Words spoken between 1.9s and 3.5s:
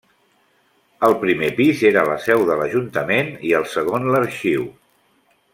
era la seu de l'ajuntament